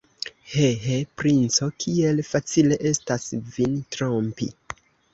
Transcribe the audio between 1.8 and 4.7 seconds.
kiel facile estas vin trompi!